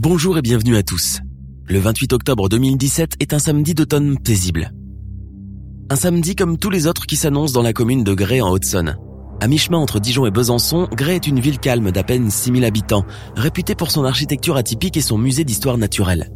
Bonjour 0.00 0.38
et 0.38 0.42
bienvenue 0.42 0.76
à 0.76 0.84
tous. 0.84 1.18
Le 1.66 1.80
28 1.80 2.12
octobre 2.12 2.48
2017 2.48 3.14
est 3.18 3.32
un 3.32 3.40
samedi 3.40 3.74
d'automne 3.74 4.16
paisible. 4.16 4.70
Un 5.90 5.96
samedi 5.96 6.36
comme 6.36 6.56
tous 6.56 6.70
les 6.70 6.86
autres 6.86 7.04
qui 7.04 7.16
s'annoncent 7.16 7.52
dans 7.52 7.62
la 7.62 7.72
commune 7.72 8.04
de 8.04 8.14
Grès 8.14 8.40
en 8.40 8.50
Haute-Saône. 8.50 8.96
À 9.40 9.48
mi-chemin 9.48 9.78
entre 9.78 9.98
Dijon 9.98 10.24
et 10.24 10.30
Besançon, 10.30 10.86
Grès 10.92 11.16
est 11.16 11.26
une 11.26 11.40
ville 11.40 11.58
calme 11.58 11.90
d'à 11.90 12.04
peine 12.04 12.30
6000 12.30 12.64
habitants, 12.64 13.06
réputée 13.34 13.74
pour 13.74 13.90
son 13.90 14.04
architecture 14.04 14.56
atypique 14.56 14.96
et 14.96 15.00
son 15.00 15.18
musée 15.18 15.42
d'histoire 15.42 15.78
naturelle. 15.78 16.30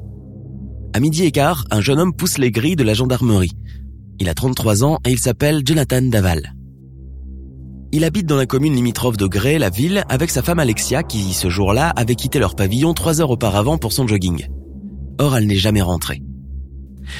À 0.93 0.99
midi 0.99 1.23
et 1.23 1.30
quart, 1.30 1.65
un 1.71 1.80
jeune 1.80 2.01
homme 2.01 2.16
pousse 2.16 2.38
les 2.38 2.51
grilles 2.51 2.74
de 2.74 2.83
la 2.83 2.95
gendarmerie. 2.95 3.52
Il 4.19 4.29
a 4.29 4.35
33 4.35 4.83
ans 4.83 4.99
et 5.07 5.13
il 5.13 5.21
s'appelle 5.21 5.63
Jonathan 5.65 6.02
Daval. 6.02 6.57
Il 7.95 8.04
habite 8.04 8.24
dans 8.24 8.37
la 8.37 8.46
commune 8.46 8.74
limitrophe 8.74 9.18
de 9.18 9.26
Grès, 9.26 9.59
la 9.59 9.68
ville, 9.68 10.04
avec 10.09 10.30
sa 10.30 10.43
femme 10.43 10.59
Alexia 10.59 11.02
qui, 11.02 11.35
ce 11.35 11.51
jour-là, 11.51 11.90
avait 11.90 12.15
quitté 12.15 12.38
leur 12.38 12.54
pavillon 12.54 12.95
trois 12.95 13.21
heures 13.21 13.30
auparavant 13.30 13.76
pour 13.76 13.93
son 13.93 14.07
jogging. 14.07 14.46
Or, 15.18 15.37
elle 15.37 15.46
n'est 15.46 15.57
jamais 15.57 15.82
rentrée. 15.82 16.23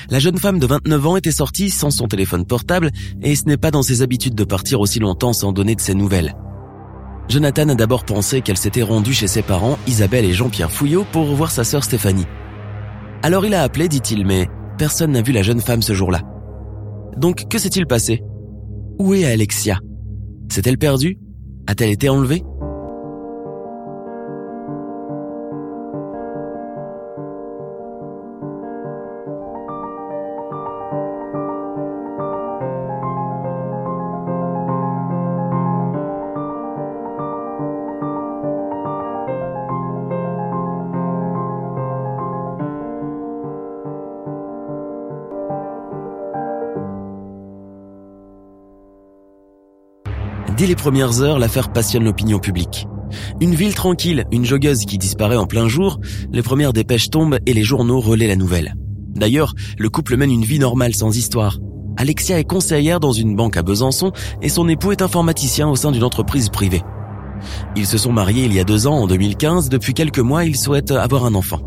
La 0.09 0.19
jeune 0.19 0.39
femme 0.39 0.59
de 0.59 0.67
29 0.67 1.07
ans 1.07 1.17
était 1.19 1.31
sortie 1.31 1.69
sans 1.69 1.91
son 1.91 2.09
téléphone 2.09 2.47
portable 2.47 2.91
et 3.21 3.37
ce 3.37 3.45
n'est 3.45 3.59
pas 3.59 3.71
dans 3.71 3.83
ses 3.83 4.01
habitudes 4.01 4.35
de 4.35 4.45
partir 4.45 4.81
aussi 4.81 4.99
longtemps 4.99 5.35
sans 5.35 5.53
donner 5.53 5.75
de 5.75 5.81
ses 5.83 5.95
nouvelles. 5.95 6.35
Jonathan 7.29 7.69
a 7.69 7.75
d'abord 7.75 8.07
pensé 8.07 8.41
qu'elle 8.41 8.57
s'était 8.57 8.83
rendue 8.83 9.13
chez 9.13 9.27
ses 9.27 9.43
parents, 9.43 9.79
Isabelle 9.87 10.25
et 10.25 10.33
Jean-Pierre 10.33 10.73
Fouillot, 10.73 11.05
pour 11.13 11.27
voir 11.35 11.51
sa 11.51 11.65
sœur 11.65 11.85
Stéphanie. 11.85 12.27
Alors 13.23 13.45
il 13.45 13.53
a 13.53 13.63
appelé, 13.63 13.89
dit-il, 13.89 14.25
mais 14.25 14.49
personne 14.79 15.13
n'a 15.13 15.23
vu 15.23 15.33
la 15.33 15.43
jeune 15.43 15.61
femme 15.61 15.83
ce 15.83 15.93
jour-là. 15.93 16.23
Donc 17.19 17.47
que 17.51 17.59
s'est-il 17.59 17.87
passé? 17.87 18.23
Où 18.99 19.13
est 19.13 19.27
Alexia? 19.27 19.79
S'est-elle 20.53 20.77
perdue 20.77 21.17
A-t-elle 21.67 21.89
été 21.89 22.11
enlevée? 22.11 22.43
Dès 50.57 50.67
les 50.67 50.77
premières 50.77 51.23
heures, 51.23 51.39
l'affaire 51.39 51.73
passionne 51.73 52.05
l'opinion 52.05 52.39
publique. 52.39 52.87
Une 53.41 53.55
ville 53.55 53.75
tranquille, 53.75 54.25
une 54.33 54.45
joggeuse 54.45 54.85
qui 54.85 54.99
disparaît 54.99 55.37
en 55.37 55.47
plein 55.47 55.69
jour, 55.69 55.99
les 56.31 56.43
premières 56.43 56.73
dépêches 56.73 57.11
tombent 57.11 57.39
et 57.47 57.55
les 57.55 57.63
journaux 57.63 58.01
relaient 58.01 58.27
la 58.27 58.37
nouvelle. 58.37 58.75
D'ailleurs, 59.15 59.55
le 59.79 59.89
couple 59.89 60.17
mène 60.17 60.31
une 60.31 60.45
vie 60.45 60.59
normale 60.59 60.95
sans 60.95 61.17
histoire. 61.17 61.59
Alexia 61.97 62.39
est 62.39 62.45
conseillère 62.45 63.01
dans 63.01 63.13
une 63.13 63.37
banque 63.37 63.57
à 63.57 63.63
Besançon 63.63 64.13
et 64.41 64.49
son 64.49 64.69
époux 64.69 64.93
est 64.93 65.03
informaticien 65.03 65.69
au 65.69 65.77
sein 65.77 65.93
d'une 65.93 66.05
entreprise 66.05 66.49
privée. 66.49 66.83
Ils 67.77 67.87
se 67.87 67.99
sont 67.99 68.13
mariés 68.13 68.45
il 68.45 68.53
y 68.53 68.61
a 68.61 68.65
deux 68.65 68.87
ans, 68.87 68.95
en 68.97 69.07
2015. 69.07 69.69
Depuis 69.69 69.95
quelques 69.95 70.19
mois, 70.19 70.45
ils 70.45 70.57
souhaitent 70.57 70.91
avoir 70.91 71.25
un 71.25 71.35
enfant. 71.35 71.61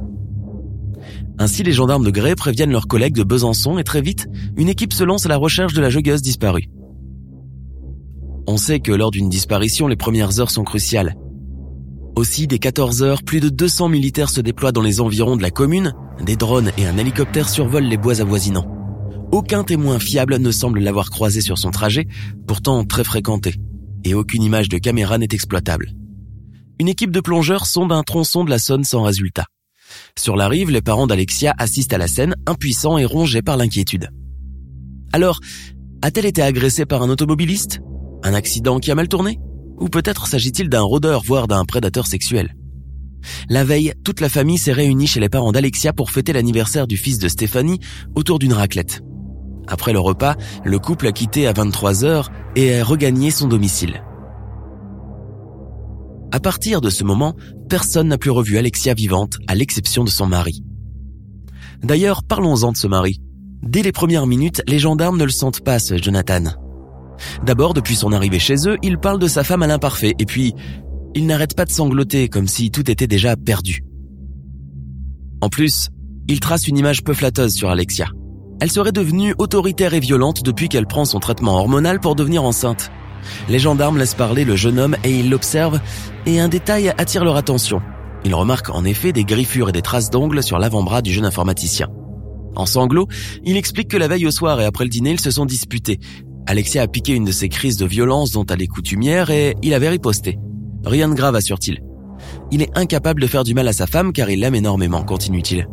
Ainsi, 1.37 1.63
les 1.63 1.73
gendarmes 1.73 2.05
de 2.05 2.11
Grès 2.11 2.35
préviennent 2.35 2.71
leurs 2.71 2.87
collègues 2.87 3.15
de 3.15 3.23
Besançon 3.23 3.77
et 3.77 3.83
très 3.83 4.01
vite, 4.01 4.27
une 4.55 4.69
équipe 4.69 4.93
se 4.93 5.03
lance 5.03 5.25
à 5.25 5.29
la 5.29 5.37
recherche 5.37 5.73
de 5.73 5.81
la 5.81 5.89
joggeuse 5.89 6.21
disparue. 6.21 6.69
On 8.47 8.57
sait 8.57 8.79
que 8.79 8.91
lors 8.91 9.11
d'une 9.11 9.29
disparition, 9.29 9.87
les 9.87 9.95
premières 9.95 10.39
heures 10.39 10.51
sont 10.51 10.63
cruciales. 10.63 11.15
Aussi, 12.15 12.47
dès 12.47 12.59
14 12.59 13.01
heures, 13.01 13.23
plus 13.23 13.39
de 13.39 13.49
200 13.49 13.89
militaires 13.89 14.29
se 14.29 14.39
déploient 14.39 14.71
dans 14.71 14.81
les 14.81 15.01
environs 15.01 15.35
de 15.35 15.41
la 15.41 15.51
commune, 15.51 15.93
des 16.21 16.35
drones 16.35 16.71
et 16.77 16.85
un 16.85 16.97
hélicoptère 16.97 17.49
survolent 17.49 17.89
les 17.89 17.97
bois 17.97 18.21
avoisinants. 18.21 18.71
Aucun 19.31 19.63
témoin 19.63 19.99
fiable 19.99 20.37
ne 20.37 20.51
semble 20.51 20.79
l'avoir 20.79 21.09
croisé 21.09 21.41
sur 21.41 21.57
son 21.57 21.71
trajet, 21.71 22.07
pourtant 22.47 22.85
très 22.85 23.03
fréquenté, 23.03 23.55
et 24.03 24.13
aucune 24.13 24.43
image 24.43 24.69
de 24.69 24.77
caméra 24.77 25.17
n'est 25.17 25.27
exploitable. 25.31 25.91
Une 26.79 26.87
équipe 26.87 27.11
de 27.11 27.21
plongeurs 27.21 27.65
sonde 27.65 27.91
un 27.91 28.03
tronçon 28.03 28.43
de 28.43 28.49
la 28.49 28.59
Saône 28.59 28.83
sans 28.83 29.03
résultat. 29.03 29.45
Sur 30.17 30.35
la 30.35 30.47
rive, 30.47 30.69
les 30.69 30.81
parents 30.81 31.07
d'Alexia 31.07 31.53
assistent 31.57 31.93
à 31.93 31.97
la 31.97 32.07
scène, 32.07 32.35
impuissants 32.45 32.97
et 32.97 33.05
rongés 33.05 33.41
par 33.41 33.57
l'inquiétude. 33.57 34.09
Alors, 35.11 35.39
a-t-elle 36.01 36.25
été 36.25 36.41
agressée 36.41 36.85
par 36.85 37.01
un 37.01 37.09
automobiliste? 37.09 37.79
Un 38.25 38.33
accident 38.33 38.79
qui 38.79 38.91
a 38.91 38.95
mal 38.95 39.07
tourné 39.07 39.39
Ou 39.79 39.87
peut-être 39.87 40.27
s'agit-il 40.27 40.67
d'un 40.67 40.81
rôdeur, 40.81 41.23
voire 41.23 41.47
d'un 41.47 41.63
prédateur 41.63 42.07
sexuel 42.07 42.55
La 43.49 43.63
veille, 43.63 43.93
toute 44.03 44.19
la 44.19 44.29
famille 44.29 44.57
s'est 44.57 44.73
réunie 44.73 45.07
chez 45.07 45.19
les 45.19 45.29
parents 45.29 45.51
d'Alexia 45.51 45.93
pour 45.93 46.09
fêter 46.11 46.33
l'anniversaire 46.33 46.87
du 46.87 46.97
fils 46.97 47.19
de 47.19 47.27
Stéphanie 47.27 47.79
autour 48.15 48.39
d'une 48.39 48.53
raclette. 48.53 49.01
Après 49.67 49.93
le 49.93 49.99
repas, 49.99 50.35
le 50.63 50.79
couple 50.79 51.07
a 51.07 51.11
quitté 51.11 51.47
à 51.47 51.53
23 51.53 52.03
heures 52.03 52.31
et 52.55 52.79
a 52.79 52.83
regagné 52.83 53.31
son 53.31 53.47
domicile. 53.47 54.03
À 56.31 56.39
partir 56.39 56.81
de 56.81 56.89
ce 56.89 57.03
moment, 57.03 57.35
personne 57.69 58.07
n'a 58.07 58.17
plus 58.17 58.31
revu 58.31 58.57
Alexia 58.57 58.93
vivante, 58.93 59.37
à 59.47 59.55
l'exception 59.55 60.03
de 60.03 60.09
son 60.09 60.25
mari. 60.25 60.63
D'ailleurs, 61.83 62.23
parlons-en 62.23 62.71
de 62.71 62.77
ce 62.77 62.87
mari. 62.87 63.21
Dès 63.61 63.83
les 63.83 63.91
premières 63.91 64.27
minutes, 64.27 64.61
les 64.67 64.79
gendarmes 64.79 65.17
ne 65.17 65.23
le 65.23 65.31
sentent 65.31 65.63
pas, 65.63 65.79
ce 65.79 65.97
Jonathan. 65.97 66.64
D'abord, 67.43 67.73
depuis 67.73 67.95
son 67.95 68.11
arrivée 68.11 68.39
chez 68.39 68.67
eux, 68.67 68.77
il 68.81 68.97
parle 68.97 69.19
de 69.19 69.27
sa 69.27 69.43
femme 69.43 69.63
à 69.63 69.67
l'imparfait, 69.67 70.13
et 70.19 70.25
puis, 70.25 70.53
il 71.13 71.25
n'arrête 71.25 71.55
pas 71.55 71.65
de 71.65 71.71
sangloter 71.71 72.27
comme 72.27 72.47
si 72.47 72.71
tout 72.71 72.89
était 72.89 73.07
déjà 73.07 73.35
perdu. 73.35 73.83
En 75.41 75.49
plus, 75.49 75.89
il 76.27 76.39
trace 76.39 76.67
une 76.67 76.77
image 76.77 77.03
peu 77.03 77.13
flatteuse 77.13 77.53
sur 77.53 77.69
Alexia. 77.69 78.07
Elle 78.61 78.71
serait 78.71 78.91
devenue 78.91 79.35
autoritaire 79.37 79.93
et 79.93 79.99
violente 79.99 80.43
depuis 80.43 80.69
qu'elle 80.69 80.87
prend 80.87 81.05
son 81.05 81.19
traitement 81.19 81.57
hormonal 81.57 81.99
pour 81.99 82.15
devenir 82.15 82.43
enceinte. 82.43 82.89
Les 83.49 83.59
gendarmes 83.59 83.97
laissent 83.97 84.13
parler 84.13 84.45
le 84.45 84.55
jeune 84.55 84.79
homme 84.79 84.95
et 85.03 85.11
ils 85.11 85.29
l'observent, 85.29 85.81
et 86.25 86.39
un 86.39 86.47
détail 86.47 86.93
attire 86.97 87.25
leur 87.25 87.35
attention. 87.35 87.81
Ils 88.23 88.33
remarquent 88.33 88.71
en 88.71 88.85
effet 88.85 89.11
des 89.11 89.23
griffures 89.23 89.69
et 89.69 89.71
des 89.71 89.81
traces 89.81 90.09
d'ongles 90.09 90.41
sur 90.41 90.57
l'avant-bras 90.57 91.01
du 91.01 91.11
jeune 91.11 91.25
informaticien. 91.25 91.89
En 92.55 92.65
sanglots, 92.65 93.07
il 93.43 93.57
explique 93.57 93.89
que 93.89 93.97
la 93.97 94.07
veille 94.07 94.25
au 94.25 94.31
soir 94.31 94.59
et 94.61 94.65
après 94.65 94.85
le 94.85 94.89
dîner, 94.89 95.11
ils 95.11 95.19
se 95.19 95.31
sont 95.31 95.45
disputés, 95.45 95.99
Alexia 96.47 96.83
a 96.83 96.87
piqué 96.87 97.13
une 97.13 97.25
de 97.25 97.31
ses 97.31 97.49
crises 97.49 97.77
de 97.77 97.85
violence 97.85 98.31
dont 98.31 98.45
elle 98.45 98.61
est 98.61 98.67
coutumière 98.67 99.31
et 99.31 99.55
il 99.63 99.73
avait 99.73 99.89
riposté. 99.89 100.37
Rien 100.83 101.09
de 101.09 101.15
grave, 101.15 101.35
assure-t-il. 101.35 101.79
Il 102.51 102.61
est 102.61 102.77
incapable 102.77 103.21
de 103.21 103.27
faire 103.27 103.43
du 103.43 103.53
mal 103.55 103.67
à 103.67 103.73
sa 103.73 103.87
femme 103.87 104.13
car 104.13 104.29
il 104.29 104.39
l'aime 104.39 104.55
énormément, 104.55 105.03
continue-t-il. 105.03 105.67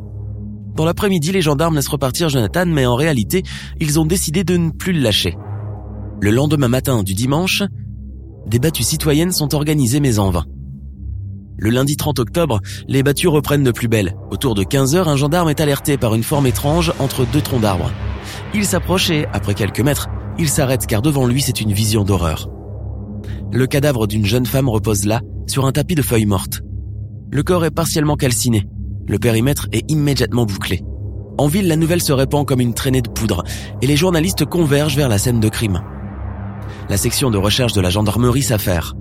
Dans 0.74 0.86
l'après-midi, 0.86 1.32
les 1.32 1.42
gendarmes 1.42 1.74
laissent 1.74 1.88
repartir 1.88 2.30
Jonathan, 2.30 2.64
mais 2.66 2.86
en 2.86 2.94
réalité, 2.94 3.42
ils 3.80 4.00
ont 4.00 4.06
décidé 4.06 4.44
de 4.44 4.56
ne 4.56 4.70
plus 4.70 4.94
le 4.94 5.00
lâcher. 5.00 5.36
Le 6.20 6.30
lendemain 6.30 6.68
matin 6.68 7.02
du 7.02 7.12
dimanche, 7.12 7.62
des 8.46 8.58
battues 8.58 8.82
citoyennes 8.82 9.32
sont 9.32 9.54
organisées 9.54 10.00
mais 10.00 10.18
en 10.18 10.30
vain. 10.30 10.46
Le 11.58 11.68
lundi 11.68 11.96
30 11.96 12.18
octobre, 12.18 12.60
les 12.88 13.02
battues 13.02 13.28
reprennent 13.28 13.62
de 13.62 13.70
plus 13.70 13.88
belle. 13.88 14.16
Autour 14.30 14.54
de 14.54 14.64
15 14.64 14.96
heures, 14.96 15.08
un 15.08 15.16
gendarme 15.16 15.50
est 15.50 15.60
alerté 15.60 15.98
par 15.98 16.14
une 16.14 16.22
forme 16.22 16.46
étrange 16.46 16.92
entre 16.98 17.26
deux 17.26 17.42
troncs 17.42 17.60
d'arbres. 17.60 17.92
Il 18.54 18.64
s'approche 18.64 19.10
et, 19.10 19.26
après 19.32 19.54
quelques 19.54 19.80
mètres, 19.80 20.08
il 20.38 20.48
s'arrête 20.48 20.86
car 20.86 21.02
devant 21.02 21.26
lui 21.26 21.42
c'est 21.42 21.60
une 21.60 21.72
vision 21.72 22.04
d'horreur. 22.04 22.48
Le 23.52 23.66
cadavre 23.66 24.06
d'une 24.06 24.24
jeune 24.24 24.46
femme 24.46 24.68
repose 24.68 25.04
là, 25.04 25.20
sur 25.46 25.66
un 25.66 25.72
tapis 25.72 25.94
de 25.94 26.02
feuilles 26.02 26.26
mortes. 26.26 26.62
Le 27.30 27.42
corps 27.42 27.64
est 27.64 27.70
partiellement 27.70 28.16
calciné. 28.16 28.66
Le 29.08 29.18
périmètre 29.18 29.68
est 29.72 29.90
immédiatement 29.90 30.46
bouclé. 30.46 30.82
En 31.38 31.46
ville, 31.46 31.68
la 31.68 31.76
nouvelle 31.76 32.02
se 32.02 32.12
répand 32.12 32.46
comme 32.46 32.60
une 32.60 32.74
traînée 32.74 33.02
de 33.02 33.08
poudre 33.08 33.42
et 33.80 33.86
les 33.86 33.96
journalistes 33.96 34.44
convergent 34.44 34.96
vers 34.96 35.08
la 35.08 35.18
scène 35.18 35.40
de 35.40 35.48
crime. 35.48 35.80
La 36.88 36.96
section 36.96 37.30
de 37.30 37.38
recherche 37.38 37.72
de 37.72 37.80
la 37.80 37.90
gendarmerie 37.90 38.42
s'affaire. 38.42 38.94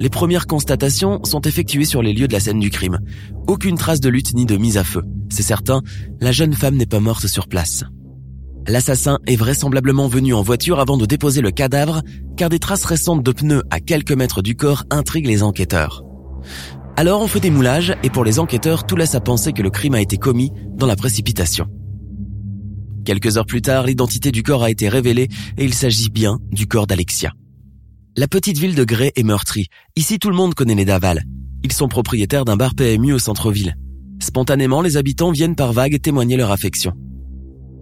Les 0.00 0.08
premières 0.08 0.46
constatations 0.46 1.20
sont 1.24 1.42
effectuées 1.42 1.84
sur 1.84 2.02
les 2.02 2.12
lieux 2.12 2.28
de 2.28 2.32
la 2.32 2.40
scène 2.40 2.58
du 2.58 2.70
crime. 2.70 2.98
Aucune 3.46 3.76
trace 3.76 4.00
de 4.00 4.08
lutte 4.08 4.34
ni 4.34 4.46
de 4.46 4.56
mise 4.56 4.78
à 4.78 4.84
feu. 4.84 5.02
C'est 5.28 5.42
certain, 5.42 5.82
la 6.20 6.32
jeune 6.32 6.54
femme 6.54 6.76
n'est 6.76 6.86
pas 6.86 7.00
morte 7.00 7.26
sur 7.26 7.48
place. 7.48 7.84
L'assassin 8.66 9.18
est 9.26 9.36
vraisemblablement 9.36 10.06
venu 10.06 10.34
en 10.34 10.42
voiture 10.42 10.80
avant 10.80 10.96
de 10.96 11.06
déposer 11.06 11.40
le 11.40 11.50
cadavre, 11.50 12.02
car 12.36 12.48
des 12.48 12.58
traces 12.58 12.84
récentes 12.84 13.22
de 13.22 13.32
pneus 13.32 13.62
à 13.70 13.80
quelques 13.80 14.12
mètres 14.12 14.42
du 14.42 14.54
corps 14.54 14.84
intriguent 14.90 15.26
les 15.26 15.42
enquêteurs. 15.42 16.04
Alors 16.96 17.22
on 17.22 17.26
fait 17.26 17.40
des 17.40 17.50
moulages 17.50 17.96
et 18.02 18.10
pour 18.10 18.24
les 18.24 18.38
enquêteurs, 18.38 18.86
tout 18.86 18.96
laisse 18.96 19.14
à 19.14 19.20
penser 19.20 19.52
que 19.52 19.62
le 19.62 19.70
crime 19.70 19.94
a 19.94 20.00
été 20.00 20.18
commis 20.18 20.52
dans 20.76 20.86
la 20.86 20.96
précipitation. 20.96 21.66
Quelques 23.04 23.38
heures 23.38 23.46
plus 23.46 23.62
tard, 23.62 23.86
l'identité 23.86 24.30
du 24.30 24.42
corps 24.42 24.62
a 24.62 24.70
été 24.70 24.88
révélée 24.88 25.28
et 25.56 25.64
il 25.64 25.72
s'agit 25.72 26.10
bien 26.10 26.38
du 26.52 26.66
corps 26.66 26.86
d'Alexia. 26.86 27.32
La 28.16 28.28
petite 28.28 28.58
ville 28.58 28.74
de 28.74 28.84
Grey 28.84 29.12
est 29.16 29.22
meurtrie. 29.22 29.68
Ici, 29.96 30.18
tout 30.18 30.28
le 30.28 30.36
monde 30.36 30.54
connaît 30.54 30.74
les 30.74 30.84
Daval. 30.84 31.24
Ils 31.62 31.72
sont 31.72 31.88
propriétaires 31.88 32.44
d'un 32.44 32.56
bar 32.56 32.74
PMU 32.74 33.14
au 33.14 33.18
centre-ville. 33.18 33.76
Spontanément, 34.20 34.82
les 34.82 34.96
habitants 34.96 35.30
viennent 35.30 35.56
par 35.56 35.72
vagues 35.72 36.00
témoigner 36.00 36.36
leur 36.36 36.50
affection. 36.50 36.92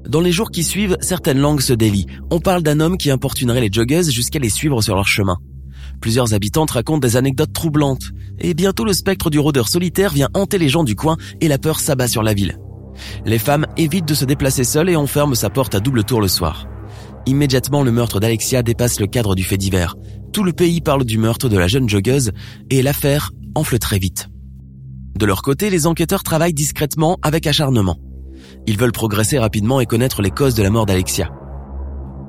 Dans 0.08 0.22
les 0.22 0.32
jours 0.32 0.50
qui 0.50 0.64
suivent, 0.64 0.96
certaines 1.00 1.38
langues 1.38 1.60
se 1.60 1.74
délient. 1.74 2.06
On 2.30 2.40
parle 2.40 2.62
d'un 2.62 2.80
homme 2.80 2.96
qui 2.96 3.10
importunerait 3.10 3.60
les 3.60 3.70
joggeuses 3.70 4.10
jusqu'à 4.10 4.38
les 4.38 4.48
suivre 4.48 4.80
sur 4.80 4.94
leur 4.94 5.06
chemin. 5.06 5.36
Plusieurs 6.00 6.32
habitants 6.32 6.64
racontent 6.64 7.06
des 7.06 7.16
anecdotes 7.16 7.52
troublantes. 7.52 8.10
Et 8.38 8.54
bientôt 8.54 8.86
le 8.86 8.94
spectre 8.94 9.28
du 9.28 9.38
rôdeur 9.38 9.68
solitaire 9.68 10.14
vient 10.14 10.30
hanter 10.32 10.56
les 10.56 10.70
gens 10.70 10.84
du 10.84 10.94
coin 10.94 11.18
et 11.42 11.48
la 11.48 11.58
peur 11.58 11.78
s'abat 11.78 12.08
sur 12.08 12.22
la 12.22 12.32
ville. 12.32 12.58
Les 13.26 13.38
femmes 13.38 13.66
évitent 13.76 14.08
de 14.08 14.14
se 14.14 14.24
déplacer 14.24 14.64
seules 14.64 14.88
et 14.88 14.96
on 14.96 15.06
ferme 15.06 15.34
sa 15.34 15.50
porte 15.50 15.74
à 15.74 15.80
double 15.80 16.04
tour 16.04 16.22
le 16.22 16.28
soir. 16.28 16.66
Immédiatement, 17.26 17.82
le 17.82 17.92
meurtre 17.92 18.18
d'Alexia 18.18 18.62
dépasse 18.62 19.00
le 19.00 19.06
cadre 19.08 19.34
du 19.34 19.44
fait 19.44 19.58
divers. 19.58 19.94
Tout 20.32 20.42
le 20.42 20.54
pays 20.54 20.80
parle 20.80 21.04
du 21.04 21.18
meurtre 21.18 21.50
de 21.50 21.58
la 21.58 21.68
jeune 21.68 21.88
joggeuse 21.88 22.32
et 22.70 22.80
l'affaire 22.80 23.32
enfle 23.54 23.78
très 23.78 23.98
vite. 23.98 24.28
De 25.18 25.26
leur 25.26 25.42
côté, 25.42 25.68
les 25.68 25.86
enquêteurs 25.86 26.22
travaillent 26.22 26.54
discrètement 26.54 27.18
avec 27.22 27.46
acharnement. 27.46 27.98
Ils 28.66 28.78
veulent 28.78 28.92
progresser 28.92 29.38
rapidement 29.38 29.80
et 29.80 29.86
connaître 29.86 30.22
les 30.22 30.30
causes 30.30 30.54
de 30.54 30.62
la 30.62 30.70
mort 30.70 30.86
d'Alexia. 30.86 31.30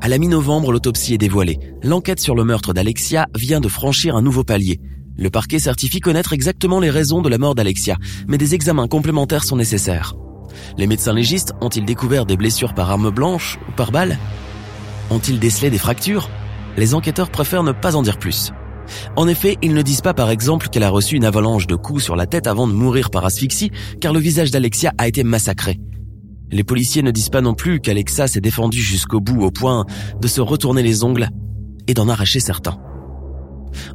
À 0.02 0.08
la 0.08 0.18
mi-novembre, 0.18 0.72
l'autopsie 0.72 1.14
est 1.14 1.18
dévoilée. 1.18 1.60
L'enquête 1.84 2.20
sur 2.20 2.36
le 2.36 2.46
meurtre 2.46 2.74
d'Alexia 2.74 3.28
vient 3.36 3.60
de 3.60 3.68
franchir 3.68 4.16
un 4.16 4.22
nouveau 4.22 4.44
palier. 4.44 4.80
Le 5.18 5.30
parquet 5.30 5.60
certifie 5.60 6.00
connaître 6.00 6.32
exactement 6.32 6.80
les 6.80 6.90
raisons 6.90 7.22
de 7.22 7.28
la 7.28 7.38
mort 7.38 7.54
d'Alexia, 7.54 7.98
mais 8.28 8.38
des 8.38 8.56
examens 8.56 8.88
complémentaires 8.88 9.44
sont 9.44 9.58
nécessaires. 9.58 10.16
Les 10.78 10.88
médecins 10.88 11.14
légistes 11.14 11.54
ont-ils 11.60 11.84
découvert 11.84 12.26
des 12.26 12.38
blessures 12.38 12.74
par 12.74 12.90
arme 12.90 13.10
blanche 13.10 13.60
ou 13.68 13.72
par 13.74 13.92
balle? 13.92 14.18
Ont-ils 15.10 15.40
décelé 15.40 15.70
des 15.70 15.78
fractures? 15.78 16.30
Les 16.78 16.94
enquêteurs 16.94 17.30
préfèrent 17.30 17.64
ne 17.64 17.74
pas 17.74 17.98
en 17.98 18.02
dire 18.02 18.18
plus. 18.18 18.54
En 19.16 19.28
effet, 19.28 19.58
ils 19.62 19.74
ne 19.74 19.82
disent 19.82 20.02
pas 20.02 20.14
par 20.14 20.30
exemple 20.30 20.70
qu'elle 20.70 20.84
a 20.84 20.90
reçu 20.90 21.16
une 21.16 21.26
avalanche 21.26 21.68
de 21.68 21.76
coups 21.76 22.04
sur 22.04 22.16
la 22.16 22.26
tête 22.26 22.48
avant 22.48 22.68
de 22.68 22.74
mourir 22.74 23.10
par 23.10 23.26
asphyxie, 23.26 23.72
car 24.00 24.14
le 24.14 24.20
visage 24.20 24.52
d'Alexia 24.52 24.94
a 24.98 25.08
été 25.08 25.24
massacré. 25.24 25.80
Les 26.52 26.64
policiers 26.64 27.04
ne 27.04 27.12
disent 27.12 27.30
pas 27.30 27.42
non 27.42 27.54
plus 27.54 27.80
qu'Alexa 27.80 28.28
s'est 28.28 28.42
défendue 28.42 28.82
jusqu'au 28.82 29.20
bout 29.20 29.42
au 29.42 29.52
point 29.52 29.86
de 30.20 30.28
se 30.28 30.42
retourner 30.42 30.84
les 30.84 31.04
ongles 31.04 31.30
et 31.88 31.94
d'en 31.94 32.10
arracher 32.10 32.40
certains. 32.40 32.78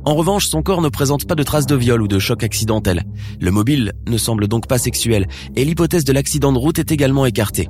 En 0.05 0.15
revanche, 0.15 0.47
son 0.47 0.63
corps 0.63 0.83
ne 0.83 0.89
présente 0.89 1.27
pas 1.27 1.35
de 1.35 1.43
traces 1.43 1.67
de 1.67 1.75
viol 1.75 2.03
ou 2.03 2.09
de 2.09 2.19
choc 2.19 2.45
accidentel. 2.45 3.05
Le 3.41 3.51
mobile 3.51 3.93
ne 4.07 4.17
semble 4.17 4.47
donc 4.47 4.67
pas 4.67 4.79
sexuel 4.79 5.27
et 5.57 5.65
l'hypothèse 5.65 6.05
de 6.05 6.13
l'accident 6.13 6.53
de 6.53 6.59
route 6.59 6.79
est 6.79 6.93
également 6.93 7.27
écartée. 7.27 7.69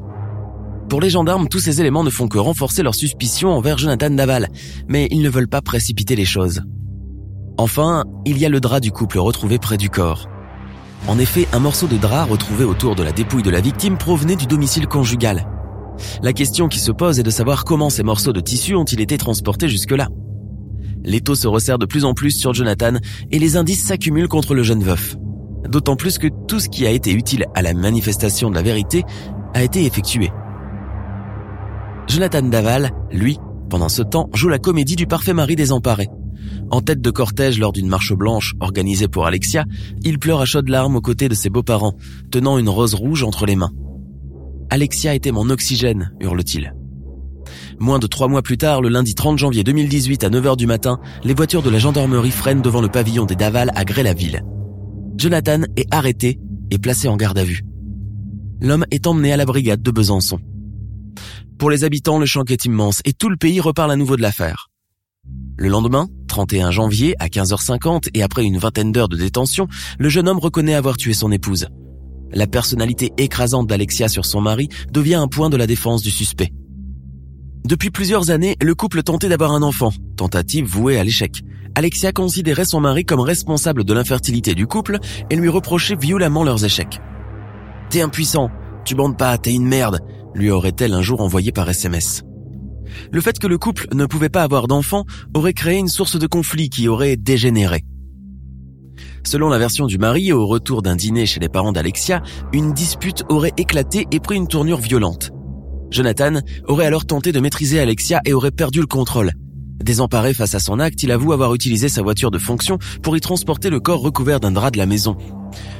Pour 0.88 1.00
les 1.00 1.10
gendarmes, 1.10 1.48
tous 1.48 1.60
ces 1.60 1.80
éléments 1.80 2.04
ne 2.04 2.10
font 2.10 2.28
que 2.28 2.38
renforcer 2.38 2.82
leur 2.82 2.94
suspicion 2.94 3.50
envers 3.50 3.78
Jonathan 3.78 4.10
Daval, 4.10 4.48
mais 4.86 5.08
ils 5.10 5.22
ne 5.22 5.30
veulent 5.30 5.48
pas 5.48 5.62
précipiter 5.62 6.14
les 6.14 6.26
choses. 6.26 6.62
Enfin, 7.56 8.04
il 8.26 8.36
y 8.38 8.44
a 8.44 8.48
le 8.48 8.60
drap 8.60 8.80
du 8.80 8.90
couple 8.90 9.18
retrouvé 9.18 9.58
près 9.58 9.78
du 9.78 9.88
corps. 9.88 10.28
En 11.06 11.18
effet, 11.18 11.46
un 11.52 11.58
morceau 11.58 11.86
de 11.86 11.98
drap 11.98 12.24
retrouvé 12.24 12.64
autour 12.64 12.94
de 12.94 13.02
la 13.02 13.12
dépouille 13.12 13.42
de 13.42 13.50
la 13.50 13.60
victime 13.60 13.98
provenait 13.98 14.36
du 14.36 14.46
domicile 14.46 14.86
conjugal. 14.86 15.46
La 16.22 16.32
question 16.32 16.66
qui 16.66 16.78
se 16.78 16.90
pose 16.90 17.20
est 17.20 17.22
de 17.24 17.30
savoir 17.30 17.64
comment 17.64 17.90
ces 17.90 18.02
morceaux 18.02 18.32
de 18.32 18.40
tissu 18.40 18.74
ont-ils 18.74 19.00
été 19.00 19.18
transportés 19.18 19.68
jusque-là. 19.68 20.08
L'étau 21.04 21.34
se 21.34 21.46
resserre 21.46 21.78
de 21.78 21.84
plus 21.84 22.06
en 22.06 22.14
plus 22.14 22.30
sur 22.30 22.54
Jonathan 22.54 22.94
et 23.30 23.38
les 23.38 23.56
indices 23.58 23.84
s'accumulent 23.84 24.28
contre 24.28 24.54
le 24.54 24.62
jeune 24.62 24.82
veuf. 24.82 25.16
D'autant 25.68 25.96
plus 25.96 26.16
que 26.16 26.28
tout 26.48 26.58
ce 26.58 26.70
qui 26.70 26.86
a 26.86 26.90
été 26.90 27.12
utile 27.12 27.44
à 27.54 27.60
la 27.60 27.74
manifestation 27.74 28.48
de 28.48 28.54
la 28.54 28.62
vérité 28.62 29.04
a 29.52 29.62
été 29.62 29.84
effectué. 29.84 30.30
Jonathan 32.08 32.42
Daval, 32.42 32.92
lui, 33.12 33.38
pendant 33.68 33.90
ce 33.90 34.02
temps, 34.02 34.30
joue 34.32 34.48
la 34.48 34.58
comédie 34.58 34.96
du 34.96 35.06
parfait 35.06 35.34
mari 35.34 35.54
désemparé. 35.54 36.08
En 36.74 36.80
tête 36.80 37.00
de 37.00 37.10
cortège 37.12 37.60
lors 37.60 37.70
d'une 37.70 37.86
marche 37.86 38.12
blanche 38.12 38.56
organisée 38.58 39.06
pour 39.06 39.26
Alexia, 39.26 39.64
il 40.02 40.18
pleure 40.18 40.40
à 40.40 40.44
chaudes 40.44 40.68
larmes 40.68 40.96
aux 40.96 41.00
côtés 41.00 41.28
de 41.28 41.34
ses 41.36 41.48
beaux-parents, 41.48 41.94
tenant 42.32 42.58
une 42.58 42.68
rose 42.68 42.94
rouge 42.94 43.22
entre 43.22 43.46
les 43.46 43.54
mains. 43.54 43.70
Alexia 44.70 45.14
était 45.14 45.30
mon 45.30 45.50
oxygène, 45.50 46.12
hurle-t-il. 46.18 46.74
Moins 47.78 48.00
de 48.00 48.08
trois 48.08 48.26
mois 48.26 48.42
plus 48.42 48.58
tard, 48.58 48.82
le 48.82 48.88
lundi 48.88 49.14
30 49.14 49.38
janvier 49.38 49.62
2018 49.62 50.24
à 50.24 50.30
9h 50.30 50.56
du 50.56 50.66
matin, 50.66 50.98
les 51.22 51.32
voitures 51.32 51.62
de 51.62 51.70
la 51.70 51.78
gendarmerie 51.78 52.32
freinent 52.32 52.60
devant 52.60 52.80
le 52.80 52.88
pavillon 52.88 53.24
des 53.24 53.36
Daval 53.36 53.70
à 53.76 53.84
Gré-la-Ville. 53.84 54.42
Jonathan 55.16 55.60
est 55.76 55.86
arrêté 55.94 56.40
et 56.72 56.78
placé 56.78 57.06
en 57.06 57.16
garde 57.16 57.38
à 57.38 57.44
vue. 57.44 57.62
L'homme 58.60 58.84
est 58.90 59.06
emmené 59.06 59.32
à 59.32 59.36
la 59.36 59.44
brigade 59.44 59.80
de 59.80 59.92
Besançon. 59.92 60.40
Pour 61.56 61.70
les 61.70 61.84
habitants, 61.84 62.18
le 62.18 62.26
choc 62.26 62.50
est 62.50 62.64
immense 62.64 63.00
et 63.04 63.12
tout 63.12 63.28
le 63.28 63.36
pays 63.36 63.60
reparle 63.60 63.92
à 63.92 63.96
nouveau 63.96 64.16
de 64.16 64.22
l'affaire. 64.22 64.70
Le 65.56 65.68
lendemain, 65.68 66.08
31 66.34 66.72
janvier, 66.72 67.14
à 67.20 67.28
15h50 67.28 68.08
et 68.12 68.24
après 68.24 68.42
une 68.42 68.58
vingtaine 68.58 68.90
d'heures 68.90 69.08
de 69.08 69.16
détention, 69.16 69.68
le 70.00 70.08
jeune 70.08 70.28
homme 70.28 70.40
reconnaît 70.40 70.74
avoir 70.74 70.96
tué 70.96 71.14
son 71.14 71.30
épouse. 71.30 71.68
La 72.32 72.48
personnalité 72.48 73.12
écrasante 73.18 73.68
d'Alexia 73.68 74.08
sur 74.08 74.26
son 74.26 74.40
mari 74.40 74.68
devient 74.90 75.14
un 75.14 75.28
point 75.28 75.48
de 75.48 75.56
la 75.56 75.68
défense 75.68 76.02
du 76.02 76.10
suspect. 76.10 76.50
Depuis 77.64 77.90
plusieurs 77.90 78.32
années, 78.32 78.56
le 78.60 78.74
couple 78.74 79.04
tentait 79.04 79.28
d'avoir 79.28 79.52
un 79.52 79.62
enfant, 79.62 79.92
tentative 80.16 80.66
vouée 80.66 80.98
à 80.98 81.04
l'échec. 81.04 81.42
Alexia 81.76 82.10
considérait 82.10 82.64
son 82.64 82.80
mari 82.80 83.04
comme 83.04 83.20
responsable 83.20 83.84
de 83.84 83.94
l'infertilité 83.94 84.56
du 84.56 84.66
couple 84.66 84.98
et 85.30 85.36
lui 85.36 85.48
reprochait 85.48 85.94
violemment 85.94 86.42
leurs 86.42 86.64
échecs. 86.64 87.00
T'es 87.90 88.00
impuissant, 88.00 88.50
tu 88.84 88.96
bandes 88.96 89.16
pas, 89.16 89.38
t'es 89.38 89.54
une 89.54 89.68
merde, 89.68 90.00
lui 90.34 90.50
aurait-elle 90.50 90.94
un 90.94 91.02
jour 91.02 91.20
envoyé 91.20 91.52
par 91.52 91.70
SMS. 91.70 92.24
Le 93.10 93.20
fait 93.20 93.38
que 93.38 93.46
le 93.46 93.58
couple 93.58 93.86
ne 93.92 94.06
pouvait 94.06 94.28
pas 94.28 94.42
avoir 94.42 94.68
d'enfant 94.68 95.04
aurait 95.34 95.52
créé 95.52 95.78
une 95.78 95.88
source 95.88 96.18
de 96.18 96.26
conflit 96.26 96.68
qui 96.68 96.88
aurait 96.88 97.16
dégénéré. 97.16 97.84
Selon 99.26 99.48
la 99.48 99.58
version 99.58 99.86
du 99.86 99.98
mari, 99.98 100.32
au 100.32 100.46
retour 100.46 100.82
d'un 100.82 100.96
dîner 100.96 101.24
chez 101.26 101.40
les 101.40 101.48
parents 101.48 101.72
d'Alexia, 101.72 102.22
une 102.52 102.74
dispute 102.74 103.24
aurait 103.28 103.54
éclaté 103.56 104.06
et 104.10 104.20
pris 104.20 104.36
une 104.36 104.48
tournure 104.48 104.78
violente. 104.78 105.30
Jonathan 105.90 106.40
aurait 106.66 106.86
alors 106.86 107.06
tenté 107.06 107.32
de 107.32 107.40
maîtriser 107.40 107.80
Alexia 107.80 108.20
et 108.26 108.32
aurait 108.32 108.50
perdu 108.50 108.80
le 108.80 108.86
contrôle. 108.86 109.32
Désemparé 109.82 110.34
face 110.34 110.54
à 110.54 110.60
son 110.60 110.78
acte, 110.78 111.02
il 111.02 111.12
avoue 111.12 111.32
avoir 111.32 111.54
utilisé 111.54 111.88
sa 111.88 112.02
voiture 112.02 112.30
de 112.30 112.38
fonction 112.38 112.78
pour 113.02 113.16
y 113.16 113.20
transporter 113.20 113.70
le 113.70 113.80
corps 113.80 114.00
recouvert 114.00 114.40
d'un 114.40 114.50
drap 114.50 114.70
de 114.70 114.78
la 114.78 114.86
maison. 114.86 115.16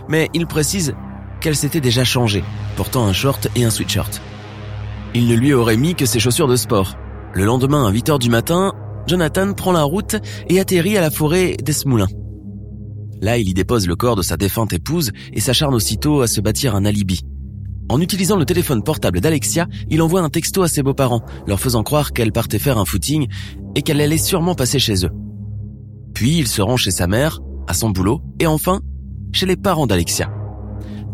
Mais 0.09 0.29
il 0.35 0.47
précise 0.47 0.95
qu'elle 1.40 1.57
s'était 1.57 1.81
déjà 1.81 2.05
changée, 2.05 2.45
portant 2.76 3.07
un 3.07 3.12
short 3.12 3.49
et 3.57 3.64
un 3.64 3.71
sweatshirt. 3.71 4.21
Il 5.16 5.28
ne 5.28 5.35
lui 5.35 5.52
aurait 5.52 5.76
mis 5.76 5.94
que 5.94 6.06
ses 6.06 6.18
chaussures 6.18 6.49
de 6.49 6.56
sport. 6.56 6.97
Le 7.35 7.44
lendemain, 7.44 7.87
à 7.87 7.90
8 7.90 8.09
heures 8.09 8.18
du 8.18 8.30
matin, 8.30 8.73
Jonathan 9.06 9.52
prend 9.52 9.71
la 9.71 9.85
route 9.85 10.16
et 10.49 10.59
atterrit 10.59 10.97
à 10.97 11.00
la 11.00 11.11
forêt 11.11 11.56
d'Esmoulins. 11.62 12.09
Là, 13.21 13.38
il 13.38 13.49
y 13.49 13.54
dépose 13.54 13.87
le 13.87 13.94
corps 13.94 14.16
de 14.16 14.23
sa 14.23 14.37
défunte 14.37 14.73
épouse 14.73 15.12
et 15.33 15.40
s'acharne 15.40 15.75
aussitôt 15.75 16.23
à 16.23 16.26
se 16.26 16.40
bâtir 16.40 16.75
un 16.75 16.85
alibi. 16.85 17.21
En 17.88 18.00
utilisant 18.00 18.37
le 18.37 18.44
téléphone 18.44 18.83
portable 18.83 19.21
d'Alexia, 19.21 19.68
il 19.88 20.02
envoie 20.02 20.21
un 20.21 20.30
texto 20.30 20.62
à 20.62 20.68
ses 20.68 20.83
beaux-parents, 20.83 21.25
leur 21.47 21.61
faisant 21.61 21.85
croire 21.85 22.12
qu'elle 22.12 22.33
partait 22.33 22.59
faire 22.59 22.78
un 22.78 22.85
footing 22.85 23.28
et 23.76 23.83
qu'elle 23.83 24.00
allait 24.00 24.18
sûrement 24.18 24.56
passer 24.56 24.80
chez 24.80 25.06
eux. 25.06 25.12
Puis 26.12 26.38
il 26.38 26.49
se 26.49 26.61
rend 26.61 26.76
chez 26.76 26.90
sa 26.90 27.06
mère, 27.06 27.40
à 27.68 27.75
son 27.75 27.90
boulot, 27.90 28.21
et 28.40 28.47
enfin, 28.47 28.80
chez 29.33 29.47
les 29.47 29.56
parents 29.56 29.87
d'Alexia. 29.87 30.33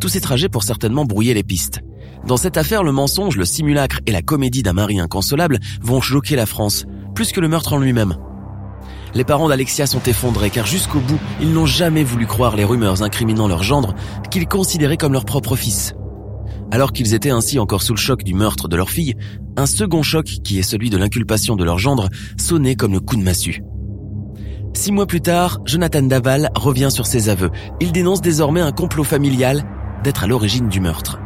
Tous 0.00 0.08
ces 0.08 0.20
trajets 0.20 0.48
pour 0.48 0.62
certainement 0.62 1.04
brouiller 1.04 1.34
les 1.34 1.42
pistes. 1.42 1.80
Dans 2.26 2.36
cette 2.36 2.56
affaire, 2.56 2.82
le 2.82 2.92
mensonge, 2.92 3.36
le 3.36 3.44
simulacre 3.44 4.00
et 4.06 4.12
la 4.12 4.22
comédie 4.22 4.62
d'un 4.62 4.72
mari 4.72 5.00
inconsolable 5.00 5.58
vont 5.80 6.00
choquer 6.00 6.36
la 6.36 6.46
France, 6.46 6.84
plus 7.14 7.32
que 7.32 7.40
le 7.40 7.48
meurtre 7.48 7.72
en 7.72 7.78
lui-même. 7.78 8.16
Les 9.14 9.24
parents 9.24 9.48
d'Alexia 9.48 9.86
sont 9.86 10.02
effondrés 10.02 10.50
car 10.50 10.66
jusqu'au 10.66 11.00
bout, 11.00 11.18
ils 11.40 11.52
n'ont 11.52 11.66
jamais 11.66 12.04
voulu 12.04 12.26
croire 12.26 12.54
les 12.54 12.64
rumeurs 12.64 13.02
incriminant 13.02 13.48
leur 13.48 13.62
gendre 13.62 13.94
qu'ils 14.30 14.46
considéraient 14.46 14.96
comme 14.96 15.12
leur 15.12 15.24
propre 15.24 15.56
fils. 15.56 15.94
Alors 16.70 16.92
qu'ils 16.92 17.14
étaient 17.14 17.30
ainsi 17.30 17.58
encore 17.58 17.82
sous 17.82 17.94
le 17.94 17.98
choc 17.98 18.22
du 18.22 18.34
meurtre 18.34 18.68
de 18.68 18.76
leur 18.76 18.90
fille, 18.90 19.16
un 19.56 19.66
second 19.66 20.04
choc, 20.04 20.26
qui 20.44 20.60
est 20.60 20.62
celui 20.62 20.90
de 20.90 20.96
l'inculpation 20.96 21.56
de 21.56 21.64
leur 21.64 21.78
gendre, 21.78 22.08
sonnait 22.36 22.76
comme 22.76 22.92
le 22.92 23.00
coup 23.00 23.16
de 23.16 23.22
massue. 23.22 23.62
Six 24.74 24.92
mois 24.92 25.06
plus 25.06 25.20
tard, 25.20 25.58
Jonathan 25.64 26.02
Daval 26.02 26.50
revient 26.54 26.90
sur 26.92 27.06
ses 27.06 27.28
aveux. 27.28 27.50
Il 27.80 27.90
dénonce 27.90 28.20
désormais 28.20 28.60
un 28.60 28.70
complot 28.70 29.02
familial 29.02 29.64
d'être 30.04 30.22
à 30.22 30.26
l'origine 30.28 30.68
du 30.68 30.80
meurtre. 30.80 31.18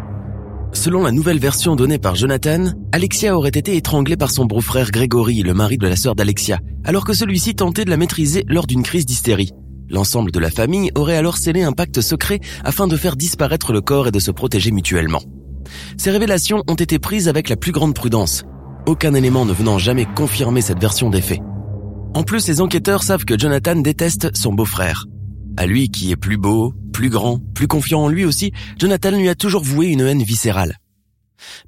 Selon 0.74 1.04
la 1.04 1.12
nouvelle 1.12 1.38
version 1.38 1.76
donnée 1.76 1.98
par 1.98 2.16
Jonathan, 2.16 2.72
Alexia 2.92 3.36
aurait 3.36 3.48
été 3.48 3.76
étranglée 3.76 4.16
par 4.16 4.30
son 4.30 4.44
beau-frère 4.44 4.90
Grégory, 4.90 5.42
le 5.42 5.54
mari 5.54 5.78
de 5.78 5.86
la 5.86 5.96
sœur 5.96 6.14
d'Alexia, 6.14 6.58
alors 6.84 7.04
que 7.04 7.14
celui-ci 7.14 7.54
tentait 7.54 7.84
de 7.84 7.90
la 7.90 7.96
maîtriser 7.96 8.44
lors 8.48 8.66
d'une 8.66 8.82
crise 8.82 9.06
d'hystérie. 9.06 9.52
L'ensemble 9.88 10.32
de 10.32 10.40
la 10.40 10.50
famille 10.50 10.90
aurait 10.94 11.16
alors 11.16 11.38
scellé 11.38 11.62
un 11.62 11.72
pacte 11.72 12.00
secret 12.00 12.40
afin 12.64 12.86
de 12.86 12.96
faire 12.96 13.16
disparaître 13.16 13.72
le 13.72 13.80
corps 13.80 14.08
et 14.08 14.12
de 14.12 14.18
se 14.18 14.30
protéger 14.30 14.72
mutuellement. 14.72 15.22
Ces 15.96 16.10
révélations 16.10 16.62
ont 16.66 16.74
été 16.74 16.98
prises 16.98 17.28
avec 17.28 17.48
la 17.48 17.56
plus 17.56 17.72
grande 17.72 17.94
prudence, 17.94 18.44
aucun 18.86 19.14
élément 19.14 19.46
ne 19.46 19.52
venant 19.52 19.78
jamais 19.78 20.06
confirmer 20.06 20.60
cette 20.60 20.80
version 20.80 21.08
des 21.08 21.22
faits. 21.22 21.40
En 22.14 22.24
plus, 22.24 22.46
les 22.48 22.60
enquêteurs 22.60 23.02
savent 23.04 23.24
que 23.24 23.38
Jonathan 23.38 23.76
déteste 23.76 24.36
son 24.36 24.52
beau-frère. 24.52 25.06
À 25.56 25.66
lui 25.66 25.88
qui 25.88 26.11
est 26.11 26.16
plus 26.16 26.37
beau, 26.37 26.75
plus 26.92 27.11
grand, 27.11 27.38
plus 27.54 27.68
confiant 27.68 28.00
en 28.00 28.08
lui 28.08 28.25
aussi, 28.25 28.52
Jonathan 28.78 29.12
lui 29.12 29.28
a 29.28 29.34
toujours 29.34 29.62
voué 29.62 29.87
une 29.87 30.00
haine 30.00 30.23
viscérale. 30.23 30.78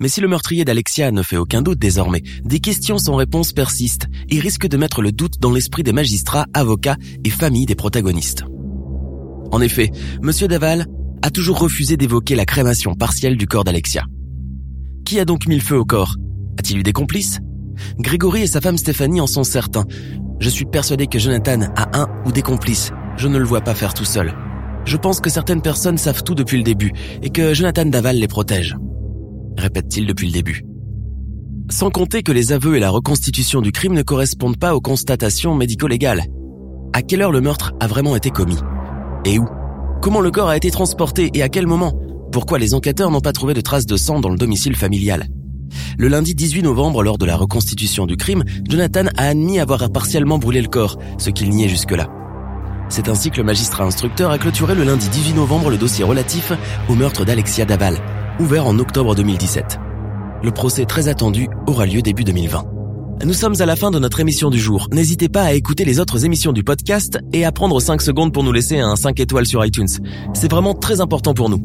Mais 0.00 0.08
si 0.08 0.20
le 0.20 0.28
meurtrier 0.28 0.64
d'Alexia 0.64 1.10
ne 1.10 1.22
fait 1.22 1.36
aucun 1.36 1.62
doute 1.62 1.78
désormais, 1.78 2.22
des 2.44 2.60
questions 2.60 2.98
sans 2.98 3.16
réponse 3.16 3.52
persistent 3.52 4.06
et 4.28 4.40
risquent 4.40 4.68
de 4.68 4.76
mettre 4.76 5.02
le 5.02 5.12
doute 5.12 5.38
dans 5.38 5.52
l'esprit 5.52 5.82
des 5.82 5.92
magistrats, 5.92 6.46
avocats 6.54 6.96
et 7.24 7.30
familles 7.30 7.66
des 7.66 7.74
protagonistes. 7.74 8.44
En 9.52 9.60
effet, 9.60 9.90
Monsieur 10.22 10.48
Daval 10.48 10.86
a 11.22 11.30
toujours 11.30 11.58
refusé 11.58 11.96
d'évoquer 11.96 12.34
la 12.34 12.44
crémation 12.44 12.94
partielle 12.94 13.36
du 13.36 13.46
corps 13.46 13.64
d'Alexia. 13.64 14.04
Qui 15.04 15.20
a 15.20 15.24
donc 15.24 15.46
mis 15.46 15.56
le 15.56 15.62
feu 15.62 15.78
au 15.78 15.84
corps? 15.84 16.16
A-t-il 16.58 16.78
eu 16.78 16.82
des 16.82 16.92
complices? 16.92 17.38
Grégory 17.98 18.42
et 18.42 18.46
sa 18.46 18.60
femme 18.60 18.78
Stéphanie 18.78 19.20
en 19.20 19.26
sont 19.26 19.44
certains. 19.44 19.84
Je 20.40 20.48
suis 20.48 20.64
persuadé 20.64 21.06
que 21.06 21.18
Jonathan 21.18 21.60
a 21.76 22.00
un 22.00 22.08
ou 22.24 22.32
des 22.32 22.42
complices. 22.42 22.90
Je 23.16 23.28
ne 23.28 23.38
le 23.38 23.44
vois 23.44 23.62
pas 23.62 23.74
faire 23.74 23.94
tout 23.94 24.04
seul. 24.04 24.34
Je 24.84 24.96
pense 24.96 25.20
que 25.20 25.30
certaines 25.30 25.62
personnes 25.62 25.98
savent 25.98 26.22
tout 26.22 26.34
depuis 26.34 26.58
le 26.58 26.62
début 26.62 26.92
et 27.22 27.30
que 27.30 27.54
Jonathan 27.54 27.86
Daval 27.86 28.16
les 28.16 28.28
protège 28.28 28.76
répète-t-il 29.58 30.06
depuis 30.06 30.26
le 30.26 30.32
début. 30.32 30.64
Sans 31.70 31.90
compter 31.90 32.22
que 32.22 32.32
les 32.32 32.52
aveux 32.52 32.76
et 32.76 32.80
la 32.80 32.90
reconstitution 32.90 33.60
du 33.60 33.72
crime 33.72 33.94
ne 33.94 34.02
correspondent 34.02 34.58
pas 34.58 34.74
aux 34.74 34.80
constatations 34.80 35.54
médico-légales. 35.54 36.24
À 36.92 37.02
quelle 37.02 37.22
heure 37.22 37.32
le 37.32 37.40
meurtre 37.40 37.72
a 37.80 37.86
vraiment 37.86 38.16
été 38.16 38.30
commis? 38.30 38.58
Et 39.24 39.38
où? 39.38 39.46
Comment 40.02 40.20
le 40.20 40.30
corps 40.30 40.48
a 40.48 40.56
été 40.56 40.70
transporté 40.70 41.30
et 41.34 41.42
à 41.42 41.48
quel 41.48 41.66
moment? 41.66 41.98
Pourquoi 42.30 42.58
les 42.58 42.74
enquêteurs 42.74 43.10
n'ont 43.10 43.20
pas 43.20 43.32
trouvé 43.32 43.54
de 43.54 43.60
traces 43.60 43.86
de 43.86 43.96
sang 43.96 44.20
dans 44.20 44.28
le 44.28 44.38
domicile 44.38 44.76
familial? 44.76 45.26
Le 45.98 46.08
lundi 46.08 46.34
18 46.34 46.62
novembre, 46.62 47.02
lors 47.02 47.18
de 47.18 47.26
la 47.26 47.36
reconstitution 47.36 48.06
du 48.06 48.16
crime, 48.16 48.44
Jonathan 48.68 49.06
a 49.16 49.28
admis 49.28 49.58
avoir 49.58 49.90
partiellement 49.90 50.38
brûlé 50.38 50.62
le 50.62 50.68
corps, 50.68 50.98
ce 51.18 51.30
qu'il 51.30 51.50
niait 51.50 51.68
jusque-là. 51.68 52.08
C'est 52.88 53.08
ainsi 53.08 53.30
que 53.30 53.38
le 53.38 53.44
magistrat 53.44 53.84
instructeur 53.84 54.30
a 54.30 54.38
clôturé 54.38 54.74
le 54.74 54.84
lundi 54.84 55.08
18 55.08 55.34
novembre 55.34 55.70
le 55.70 55.76
dossier 55.76 56.04
relatif 56.04 56.52
au 56.88 56.94
meurtre 56.94 57.24
d'Alexia 57.24 57.64
Daval, 57.64 57.98
ouvert 58.38 58.66
en 58.66 58.78
octobre 58.78 59.14
2017. 59.14 59.78
Le 60.42 60.50
procès 60.50 60.84
très 60.84 61.08
attendu 61.08 61.48
aura 61.66 61.86
lieu 61.86 62.02
début 62.02 62.24
2020. 62.24 62.64
Nous 63.24 63.32
sommes 63.32 63.54
à 63.60 63.66
la 63.66 63.76
fin 63.76 63.90
de 63.90 63.98
notre 63.98 64.20
émission 64.20 64.50
du 64.50 64.58
jour. 64.58 64.88
N'hésitez 64.92 65.28
pas 65.28 65.42
à 65.42 65.54
écouter 65.54 65.84
les 65.84 66.00
autres 66.00 66.24
émissions 66.24 66.52
du 66.52 66.62
podcast 66.62 67.18
et 67.32 67.44
à 67.44 67.52
prendre 67.52 67.80
5 67.80 68.02
secondes 68.02 68.32
pour 68.32 68.44
nous 68.44 68.52
laisser 68.52 68.78
un 68.78 68.94
5 68.94 69.18
étoiles 69.18 69.46
sur 69.46 69.64
iTunes. 69.64 69.88
C'est 70.34 70.50
vraiment 70.50 70.74
très 70.74 71.00
important 71.00 71.34
pour 71.34 71.48
nous. 71.48 71.62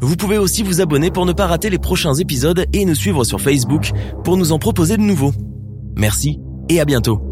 Vous 0.00 0.16
pouvez 0.16 0.38
aussi 0.38 0.62
vous 0.62 0.80
abonner 0.80 1.10
pour 1.10 1.26
ne 1.26 1.32
pas 1.32 1.46
rater 1.46 1.70
les 1.70 1.78
prochains 1.78 2.14
épisodes 2.14 2.66
et 2.72 2.84
nous 2.84 2.94
suivre 2.94 3.24
sur 3.24 3.40
Facebook 3.40 3.90
pour 4.22 4.36
nous 4.36 4.52
en 4.52 4.58
proposer 4.58 4.96
de 4.96 5.02
nouveaux. 5.02 5.32
Merci 5.96 6.38
et 6.68 6.78
à 6.78 6.84
bientôt. 6.84 7.31